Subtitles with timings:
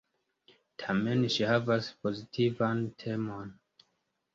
[0.83, 3.59] Tamen ŝi havas pozitivan temon.